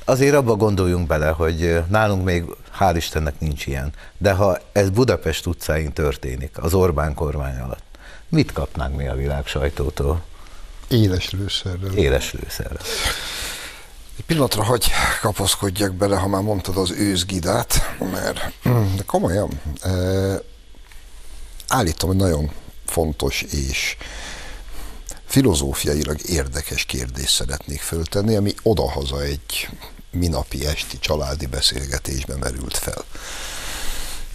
[0.06, 2.44] azért abba gondoljunk bele, hogy nálunk még
[2.80, 3.94] hál' Istennek nincs ilyen.
[4.18, 7.84] De ha ez Budapest utcáin történik, az Orbán kormány alatt,
[8.30, 10.24] mit kapnánk mi a világ sajtótól?
[10.88, 11.94] Éles lőszerrel.
[11.94, 12.78] Éles lőszerrel.
[14.18, 18.52] Egy pillanatra hogy kapaszkodjak bele, ha már mondtad az őzgidát, mert
[18.98, 19.60] de komolyan,
[21.68, 22.52] állítom, hogy nagyon
[22.86, 23.98] fontos és
[25.26, 29.70] filozófiailag érdekes kérdést szeretnék föltenni, ami odahaza egy
[30.14, 33.04] minapi esti családi beszélgetésbe merült fel.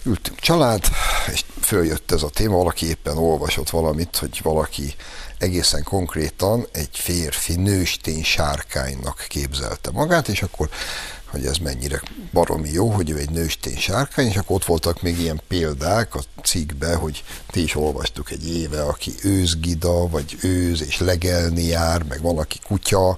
[0.03, 0.83] Ültünk család,
[1.31, 4.95] és följött ez a téma, valaki éppen olvasott valamit, hogy valaki
[5.37, 10.69] egészen konkrétan egy férfi nőstény sárkánynak képzelte magát, és akkor
[11.29, 12.01] hogy ez mennyire
[12.33, 16.21] baromi jó, hogy ő egy nőstény sárkány, és akkor ott voltak még ilyen példák a
[16.43, 22.21] cikkbe, hogy ti is olvastuk egy éve, aki őzgida, vagy őz, és legelni jár, meg
[22.21, 23.17] van, aki kutya,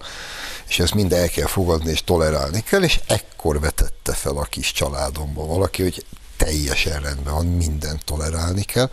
[0.67, 4.71] és ezt mind el kell fogadni, és tolerálni kell, és ekkor vetette fel a kis
[4.71, 6.05] családomban valaki, hogy
[6.37, 8.89] teljesen rendben van, mindent tolerálni kell,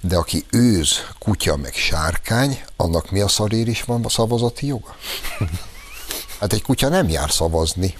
[0.00, 4.96] de aki őz, kutya meg sárkány, annak mi a szarér is van a szavazati joga?
[6.40, 7.94] Hát egy kutya nem jár szavazni.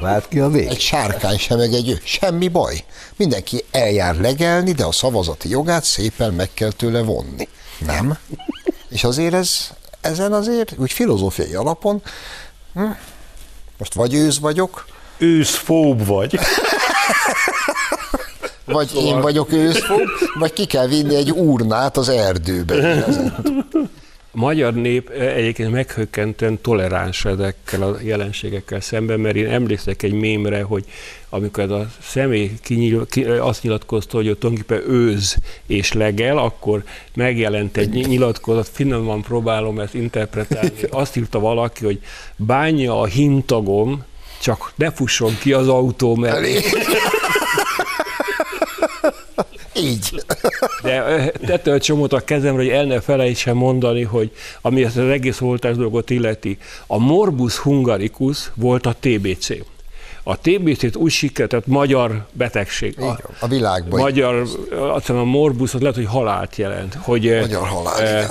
[0.00, 0.66] Vált ki a vég.
[0.66, 2.00] Egy sárkány sem, meg egy ő.
[2.04, 2.84] Semmi baj.
[3.16, 7.48] Mindenki eljár legelni, de a szavazati jogát szépen meg kell tőle vonni.
[7.86, 8.18] Nem?
[8.88, 12.02] És azért ez, ezen azért, úgy filozófiai alapon,
[12.74, 12.90] hm,
[13.78, 14.86] most vagy ősz vagyok,
[15.18, 16.38] őszfób vagy.
[18.64, 19.04] vagy szóval...
[19.04, 20.00] én vagyok őszfób,
[20.38, 22.74] vagy ki kell vinni egy urnát az erdőbe.
[24.34, 30.62] A magyar nép egyébként meghökkentően toleráns ezekkel a jelenségekkel szemben, mert én emlékszek egy mémre,
[30.62, 30.84] hogy
[31.28, 36.84] amikor ez a személy kinyil, ki, azt nyilatkozta, hogy ő tulajdonképpen őz és legel, akkor
[37.14, 40.70] megjelent egy nyilatkozat, finoman próbálom ezt interpretálni.
[40.90, 42.00] Azt írta valaki, hogy
[42.36, 44.04] bánja a hintagom,
[44.40, 46.60] csak ne fusson ki az autó mellé.
[49.76, 50.24] Így.
[50.82, 55.08] De tette a csomót a kezemre, hogy el ne felejtsem mondani, hogy ami ezt az
[55.08, 59.48] egész oltás dolgot illeti, a morbus hungaricus volt a TBC.
[60.24, 62.88] A TBC-t úgy sikerült, magyar betegség.
[62.88, 63.18] Így van.
[63.40, 64.00] A világban.
[64.00, 64.34] Magyar,
[64.70, 66.94] azt hiszem a morbus, az lehet, hogy halált jelent.
[66.94, 68.30] Hogy, Magyar halál, eh, igen.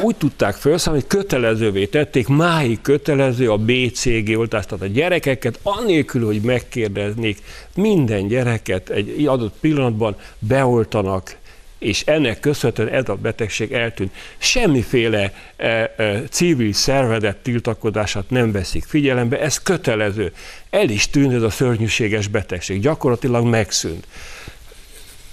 [0.00, 6.24] Úgy tudták felszámolni, hogy kötelezővé tették, máig kötelező a BCG oltást, tehát a gyerekeket, annélkül,
[6.24, 7.42] hogy megkérdeznék,
[7.74, 11.36] minden gyereket egy adott pillanatban beoltanak,
[11.78, 14.12] és ennek köszönhetően ez a betegség eltűnt.
[14.38, 20.32] Semmiféle e, e, civil szervezet tiltakozását nem veszik figyelembe, ez kötelező.
[20.70, 24.06] El is tűnt ez a szörnyűséges betegség, gyakorlatilag megszűnt.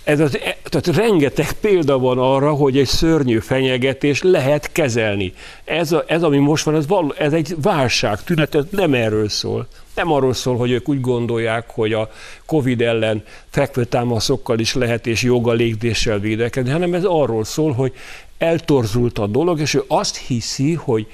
[0.04, 5.34] Ez az, e- tehát rengeteg példa van arra, hogy egy szörnyű fenyegetés lehet kezelni.
[5.64, 9.30] Ez, a, ez ami most van, ez, való, ez egy válság tünet, ez nem erről
[9.30, 9.68] szól.
[9.96, 12.12] Nem arról szól, hogy ők úgy gondolják, hogy a
[12.46, 17.94] Covid ellen fekvőtámaszokkal is lehet és joga légzéssel védekezni, hanem ez arról szól, hogy
[18.38, 21.08] eltorzult a dolog, és ő azt hiszi, hogy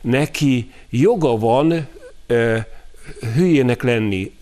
[0.00, 1.86] neki joga van
[2.26, 2.56] ö,
[3.34, 4.32] hülyének lenni.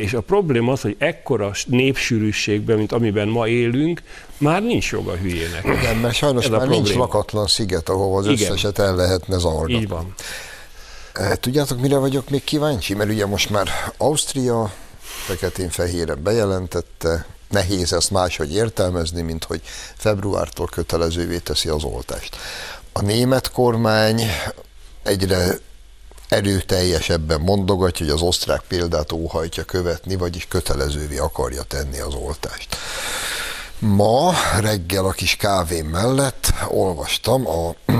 [0.00, 4.02] És a probléma az, hogy ekkora népsűrűségben, mint amiben ma élünk,
[4.38, 5.64] már nincs joga hülyének.
[5.64, 8.40] Igen, mert sajnos Ez már nincs lakatlan sziget, ahova az Igen.
[8.40, 9.72] összeset el lehetne zavarni.
[9.72, 10.14] Így van.
[11.12, 12.94] Eh, Tudjátok, mire vagyok még kíváncsi?
[12.94, 19.60] Mert ugye most már Ausztria feketén-fehéren bejelentette, nehéz ezt máshogy értelmezni, mint hogy
[19.96, 22.36] februártól kötelezővé teszi az oltást.
[22.92, 24.22] A német kormány
[25.02, 25.58] egyre
[26.30, 32.76] erőteljesebben mondogatja, hogy az osztrák példát óhajtja követni, vagyis kötelezővé akarja tenni az oltást.
[33.78, 37.74] Ma reggel a kis kávém mellett olvastam a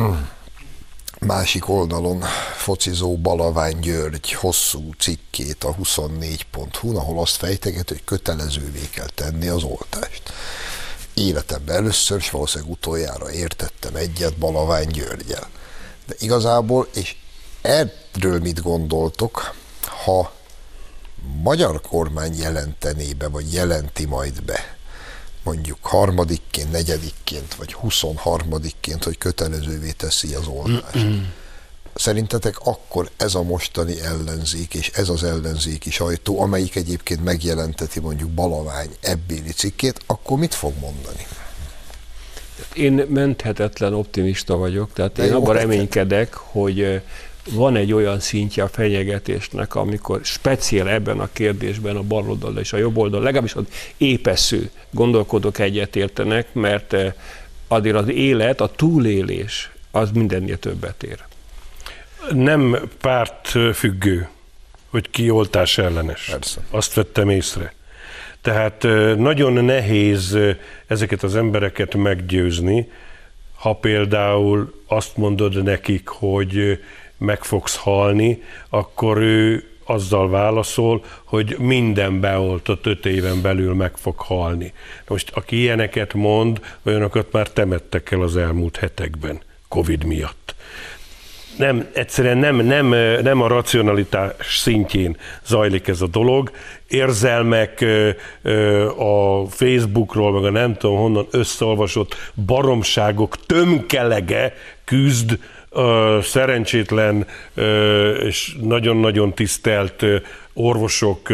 [1.27, 2.25] másik oldalon
[2.57, 9.62] focizó Balavány György hosszú cikkét a 24.hu, ahol azt fejteget, hogy kötelezővé kell tenni az
[9.62, 10.23] oltást.
[11.14, 15.49] Életemben először, és valószínűleg utoljára értettem egyet Balavány Györgyel.
[16.07, 17.16] De igazából, és
[17.62, 19.55] erről mit gondoltok,
[20.05, 20.33] ha
[21.42, 24.77] magyar kormány jelentené be, vagy jelenti majd be,
[25.42, 31.07] mondjuk harmadikként, negyedikként, vagy huszonharmadikként, hogy kötelezővé teszi az oltást.
[31.94, 38.31] Szerintetek akkor ez a mostani ellenzék, és ez az ellenzéki sajtó, amelyik egyébként megjelenteti mondjuk
[38.31, 41.27] Balavány ebbéli cikkét, akkor mit fog mondani?
[42.75, 47.03] Én menthetetlen optimista vagyok, tehát De én abban hát- reménykedek, hogy
[47.44, 52.72] van egy olyan szintje a fenyegetésnek, amikor speciál ebben a kérdésben a bal oldal és
[52.72, 53.64] a jobb oldal, legalábbis az
[53.96, 57.09] épesző gondolkodók egyetértenek, mert ö,
[57.68, 61.18] azért az élet, a túlélés, az mindennél többet ér.
[62.31, 64.29] Nem párt függő,
[64.90, 66.29] hogy ki oltás ellenes.
[66.31, 66.61] Persze.
[66.70, 67.72] Azt vettem észre.
[68.40, 70.37] Tehát ö, nagyon nehéz
[70.87, 72.88] ezeket az embereket meggyőzni,
[73.55, 76.79] ha például azt mondod nekik, hogy
[77.20, 84.18] meg fogsz halni, akkor ő azzal válaszol, hogy minden beoltott öt éven belül meg fog
[84.18, 84.72] halni.
[85.09, 90.54] Most aki ilyeneket mond, olyanokat már temettek el az elmúlt hetekben, Covid miatt
[91.61, 92.87] nem, egyszerűen nem, nem,
[93.22, 96.50] nem a racionalitás szintjén zajlik ez a dolog.
[96.88, 97.85] Érzelmek
[98.98, 104.54] a Facebookról, meg a nem tudom honnan összeolvasott baromságok tömkelege
[104.85, 105.38] küzd
[106.22, 107.26] szerencsétlen
[108.24, 110.04] és nagyon-nagyon tisztelt
[110.52, 111.28] orvosok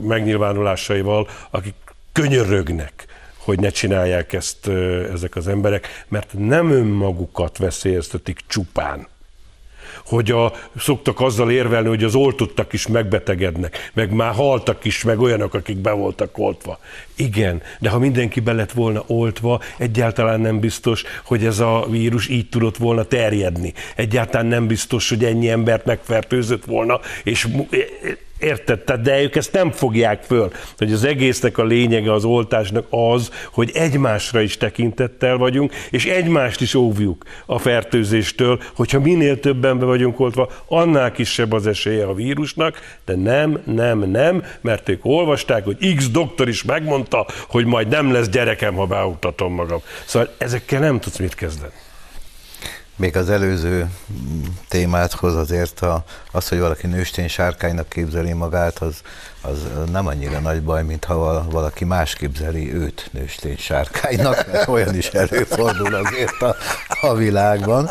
[0.00, 1.74] megnyilvánulásaival, akik
[2.12, 3.06] könyörögnek
[3.44, 4.68] hogy ne csinálják ezt
[5.12, 9.06] ezek az emberek, mert nem önmagukat veszélyeztetik csupán.
[10.06, 15.20] Hogy a, szoktak azzal érvelni, hogy az oltottak is megbetegednek, meg már haltak is, meg
[15.20, 16.78] olyanok, akik be voltak oltva.
[17.16, 22.28] Igen, de ha mindenki be lett volna oltva, egyáltalán nem biztos, hogy ez a vírus
[22.28, 23.72] így tudott volna terjedni.
[23.96, 27.48] Egyáltalán nem biztos, hogy ennyi embert megfertőzött volna, és
[28.44, 28.80] Érted?
[28.80, 33.30] Tehát, de ők ezt nem fogják föl, hogy az egésznek a lényege az oltásnak az,
[33.52, 39.84] hogy egymásra is tekintettel vagyunk, és egymást is óvjuk a fertőzéstől, hogyha minél többen be
[39.84, 45.64] vagyunk oltva, annál kisebb az esélye a vírusnak, de nem, nem, nem, mert ők olvasták,
[45.64, 49.80] hogy X doktor is megmondta, hogy majd nem lesz gyerekem, ha beoltatom magam.
[50.04, 51.83] Szóval ezekkel nem tudsz mit kezdeni.
[52.96, 59.00] Még az előző mm, témáthoz azért a, az, hogy valaki nőstény sárkánynak képzeli magát, az,
[59.40, 59.58] az
[59.90, 64.94] nem annyira nagy baj, mint ha val- valaki más képzeli őt nőstény sárkánynak, mert olyan
[64.94, 66.56] is előfordul azért a,
[67.00, 67.90] a világban.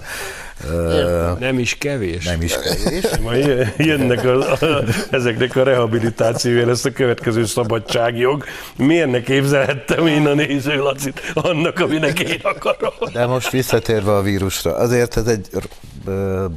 [0.72, 2.26] Értem, nem is kevés.
[2.26, 3.04] Nem is kevés.
[3.24, 8.44] Majd jönnek a, a, ezeknek a rehabilitációja lesz a következő szabadságjog.
[8.78, 12.94] Miért ne képzelhettem én a néző Lacit annak, aminek én akarom?
[13.14, 15.48] De most visszatérve a vírusra, azért ez egy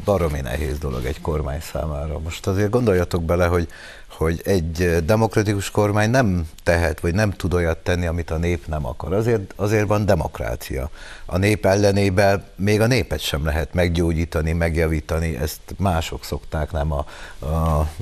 [0.05, 2.19] baromi nehéz dolog egy kormány számára.
[2.19, 3.69] Most azért gondoljatok bele, hogy
[4.17, 8.87] hogy egy demokratikus kormány nem tehet, vagy nem tud olyat tenni, amit a nép nem
[8.87, 9.13] akar.
[9.13, 10.91] Azért, azért van demokrácia.
[11.27, 17.07] A nép ellenében még a népet sem lehet meggyógyítani, megjavítani, ezt mások szokták, nem, a,
[17.39, 17.47] a,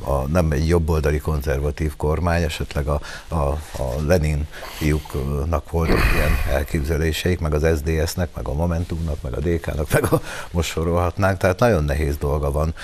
[0.04, 3.58] a, nem egy jobboldali konzervatív kormány, esetleg a, a, a
[4.06, 4.46] Lenin
[4.76, 10.20] fiúknak voltak ilyen elképzeléseik, meg az SDS-nek, meg a Momentumnak, meg a DK-nak, meg a,
[10.50, 12.74] most sorolhatnánk, tehát nagyon nehéz dolga van.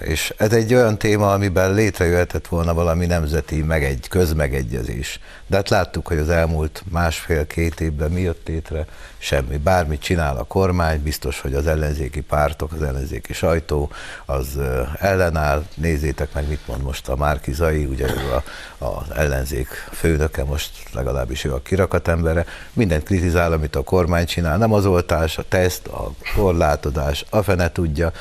[0.00, 5.20] És ez egy olyan téma, amiben létrejön jöhetett volna valami nemzeti megegy, közmegegyezés.
[5.46, 8.86] De hát láttuk, hogy az elmúlt másfél-két évben mi jött létre,
[9.18, 9.56] semmi.
[9.56, 13.90] Bármit csinál a kormány, biztos, hogy az ellenzéki pártok, az ellenzéki sajtó
[14.26, 14.58] az
[14.98, 15.64] ellenáll.
[15.74, 18.42] Nézzétek meg, mit mond most a Márki Zai, ugye ő a,
[18.84, 22.44] az ellenzék főnöke, most legalábbis ő a kirakat embere.
[22.72, 24.58] Mindent kritizál, amit a kormány csinál.
[24.58, 28.12] Nem az oltás, a teszt, a korlátodás, a fene tudja,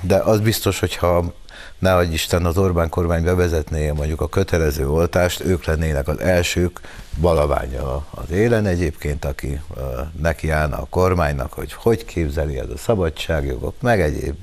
[0.00, 1.34] de az biztos, hogyha
[1.84, 6.80] nehogy Isten az Orbán kormány bevezetné mondjuk a kötelező oltást, ők lennének az elsők
[7.20, 9.60] balaványa az élen egyébként, aki
[10.50, 14.36] állna a kormánynak, hogy hogy képzeli ez a szabadságjogok, meg egyéb,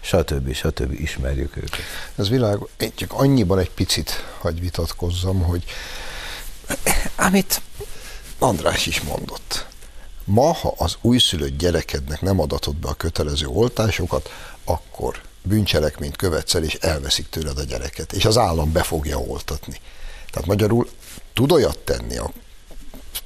[0.00, 0.52] stb.
[0.52, 0.92] stb.
[0.92, 1.80] ismerjük őket.
[2.16, 5.64] Ez világ, én csak annyiban egy picit hagy vitatkozzam, hogy
[7.16, 7.60] amit
[8.38, 9.66] András is mondott.
[10.24, 14.30] Ma, ha az újszülött gyerekednek nem adatott be a kötelező oltásokat,
[14.64, 19.80] akkor bűncselekményt követsz el, és elveszik tőled a gyereket, és az állam be fogja oltatni.
[20.30, 20.88] Tehát magyarul
[21.34, 22.32] tud olyat tenni a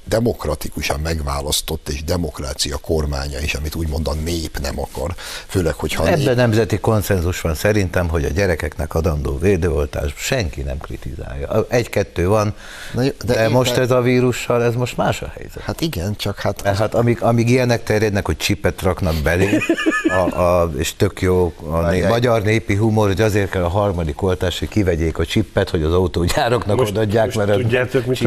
[0.03, 5.15] demokratikusan megválasztott és demokrácia kormánya is, amit úgymond a nép nem akar,
[5.47, 6.35] főleg, hogyha Ebben nép...
[6.35, 11.65] nemzeti konszenzus van szerintem, hogy a gyerekeknek adandó védőoltás senki nem kritizálja.
[11.69, 12.53] Egy-kettő van,
[12.93, 13.83] Na, de, de most éppen...
[13.83, 15.63] ez a vírussal, ez most más a helyzet.
[15.63, 16.61] Hát igen, csak hát...
[16.61, 16.77] Az...
[16.77, 19.59] Hát amíg, amíg ilyenek terjednek, hogy csipet raknak belé,
[20.07, 24.21] a, a, és tök jó a né, magyar népi humor, hogy azért kell a harmadik
[24.21, 28.17] oltás, hogy kivegyék a csippet, hogy az autógyároknak most, adják, most mert tudjátok, mit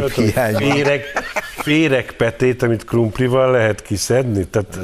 [0.56, 1.04] féreg,
[1.62, 4.46] féregpetét, amit krumplival lehet kiszedni?
[4.46, 4.78] Tehát,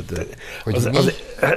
[0.65, 1.13] az, az,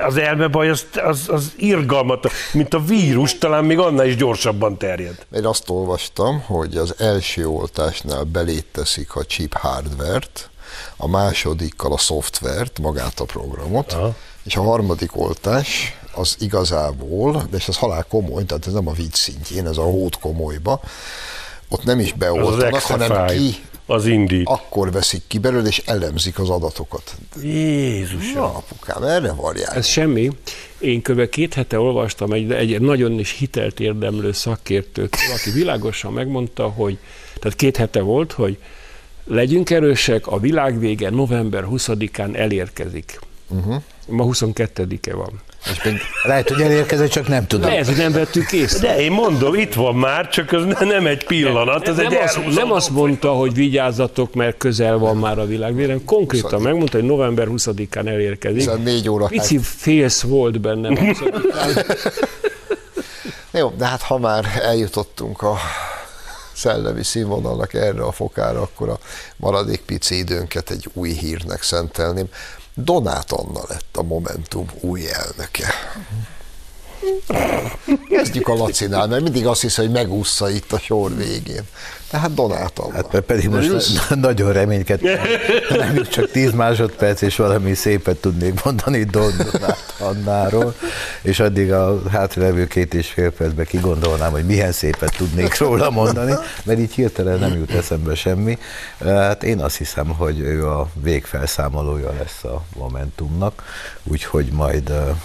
[0.06, 5.26] az elmebaj az, az, az irgalmat, mint a vírus, talán még annál is gyorsabban terjed.
[5.36, 10.50] Én azt olvastam, hogy az első oltásnál belét teszik a chip hardvert,
[10.98, 14.16] a másodikkal a szoftvert, magát a programot, Aha.
[14.44, 19.16] és a harmadik oltás az igazából, és ez halál komoly, tehát ez nem a vicc
[19.16, 20.82] szintjén, ez a hót komolyba,
[21.70, 24.42] ott nem is beoltanak, hanem ki, az indi.
[24.46, 27.16] Akkor veszik ki belőle, és elemzik az adatokat.
[27.44, 28.34] Jézus!
[28.34, 29.76] Na, apukám, erre varják.
[29.76, 30.32] Ez semmi.
[30.80, 31.30] Én kb.
[31.30, 36.98] két hete olvastam egy, egy nagyon is hitelt érdemlő szakértőt, aki világosan megmondta, hogy,
[37.40, 38.58] tehát két hete volt, hogy
[39.24, 43.20] legyünk erősek, a világ vége november 20-án elérkezik.
[43.50, 43.82] Uh-huh.
[44.08, 45.42] Ma 22-e van.
[45.66, 47.70] És még lehet, hogy elérkezett, csak nem tudom.
[47.70, 48.88] Lehet, hogy nem vettük észre.
[48.88, 52.56] De én mondom, itt van már, csak ez nem egy pillanat, ez nem, egy azt,
[52.56, 57.48] nem azt mondta, hogy vigyázzatok, mert közel van már a világvére, konkrétan megmondta, hogy november
[57.50, 58.62] 20-án elérkezik.
[58.62, 59.26] Szóval négy óra.
[59.26, 60.98] Pici félsz volt bennem.
[63.52, 65.58] Jó, de hát ha már eljutottunk a
[66.54, 69.00] szellemi színvonalnak erre a fokára, akkor a
[69.36, 72.28] maradék pici időnket egy új hírnek szentelném.
[72.84, 75.68] Donát Anna lett a Momentum új elnöke.
[78.10, 81.64] Kezdjük a Lacinál, mert mindig azt hisz, hogy megúszza itt a sor végén.
[82.10, 82.94] Tehát Donát Anna.
[82.94, 85.18] Hát pedig most na- nagyon reménykedtem.
[85.70, 90.76] Nem csak 10 másodperc, és valami szépet tudnék mondani Donát Annáról,
[91.22, 96.34] és addig a hátralevő két és fél percben kigondolnám, hogy milyen szépet tudnék róla mondani,
[96.64, 98.58] mert így hirtelen nem jut eszembe semmi.
[99.06, 103.64] Hát én azt hiszem, hogy ő a végfelszámolója lesz a Momentumnak,
[104.04, 105.16] úgyhogy majd a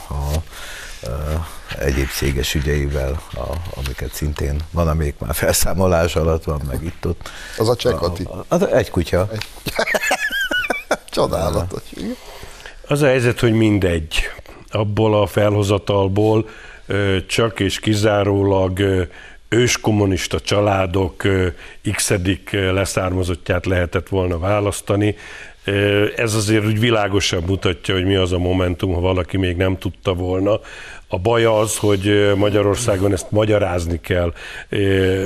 [1.84, 7.30] egyéb céges ügyeivel, a, amiket szintén van, amelyik már felszámolás alatt van, meg itt ott.
[7.58, 8.28] Az a csekati.
[8.48, 9.28] Az egy kutya.
[9.32, 9.46] Egy...
[11.10, 11.82] Csodálatos.
[12.88, 14.14] Az a helyzet, hogy mindegy.
[14.70, 16.48] Abból a felhozatalból
[17.26, 18.80] csak és kizárólag
[19.48, 21.22] őskommunista családok
[21.92, 22.12] x
[22.50, 25.16] leszármazottját lehetett volna választani.
[26.16, 30.14] Ez azért úgy világosan mutatja, hogy mi az a momentum, ha valaki még nem tudta
[30.14, 30.60] volna.
[31.08, 34.32] A baj az, hogy Magyarországon ezt magyarázni kell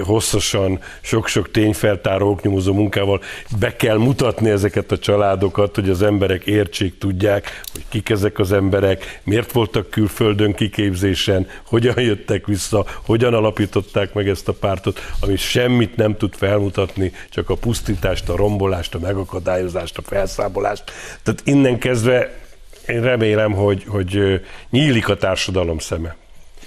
[0.05, 3.21] hosszasan, sok-sok tényfeltáró, oknyomozó munkával
[3.61, 8.53] be kell mutatni ezeket a családokat, hogy az emberek értsék, tudják, hogy kik ezek az
[8.53, 15.37] emberek, miért voltak külföldön kiképzésen, hogyan jöttek vissza, hogyan alapították meg ezt a pártot, ami
[15.37, 20.85] semmit nem tud felmutatni, csak a pusztítást, a rombolást, a megakadályozást, a felszámolást.
[21.23, 22.47] Tehát innen kezdve
[22.89, 26.17] én remélem, hogy, hogy nyílik a társadalom szeme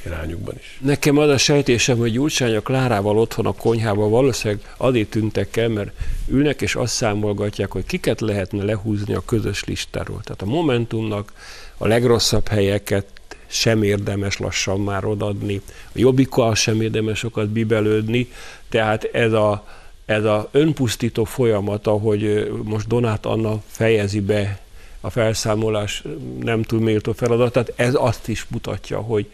[0.06, 0.80] irányukban is.
[0.82, 5.68] Nekem az a sejtésem, hogy Gyurcsány a Klárával otthon a konyhában valószínűleg addig tűntek el,
[5.68, 5.92] mert
[6.28, 10.22] ülnek és azt számolgatják, hogy kiket lehetne lehúzni a közös listáról.
[10.24, 11.34] Tehát a Momentumnak
[11.78, 13.06] a legrosszabb helyeket
[13.48, 18.32] sem érdemes lassan már odadni, a Jobbikkal sem érdemes sokat bibelődni,
[18.70, 19.68] tehát ez a,
[20.06, 24.60] ez a önpusztító folyamat, ahogy most Donát Anna fejezi be
[25.02, 26.04] a felszámolás
[26.40, 29.32] nem túl méltó feladatát, ez azt is mutatja, hogy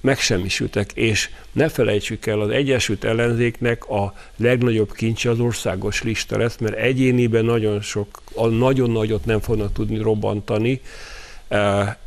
[0.00, 6.56] megsemmisültek, és ne felejtsük el, az Egyesült Ellenzéknek a legnagyobb kincse az országos lista lesz,
[6.56, 10.80] mert egyéniben nagyon sok, nagyon nagyot nem fognak tudni robbantani,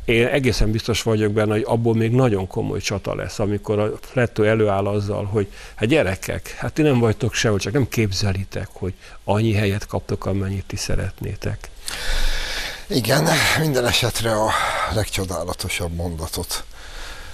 [0.04, 4.46] én egészen biztos vagyok benne, hogy abból még nagyon komoly csata lesz, amikor a Flettő
[4.46, 8.94] előáll azzal, hogy hát gyerekek, hát ti nem vagytok sehol, csak nem képzelitek, hogy
[9.24, 11.70] annyi helyet kaptok, amennyit ti szeretnétek.
[12.92, 13.28] Igen,
[13.58, 14.50] minden esetre a
[14.94, 16.64] legcsodálatosabb mondatot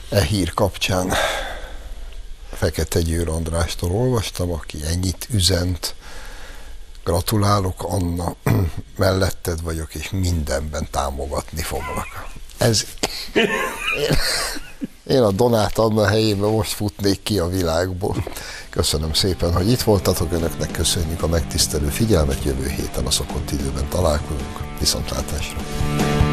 [0.09, 1.13] e hír kapcsán
[2.53, 5.95] Fekete Győr Andrástól olvastam, aki ennyit üzent.
[7.05, 8.35] Gratulálok, Anna,
[8.97, 12.27] melletted vagyok, és mindenben támogatni foglak.
[12.59, 12.85] Ez...
[13.35, 13.49] Én,
[15.07, 18.25] én a Donát Anna helyében most futnék ki a világból.
[18.71, 23.89] Köszönöm szépen, hogy itt voltatok, önöknek köszönjük a megtisztelő figyelmet, jövő héten a szokott időben
[23.89, 24.79] találkozunk.
[24.79, 26.26] Viszontlátásra!